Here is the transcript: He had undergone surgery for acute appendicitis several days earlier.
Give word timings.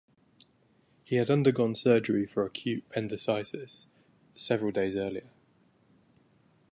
He 1.03 1.17
had 1.17 1.29
undergone 1.29 1.75
surgery 1.75 2.25
for 2.25 2.43
acute 2.43 2.83
appendicitis 2.89 3.85
several 4.35 4.71
days 4.71 4.95
earlier. 4.95 5.29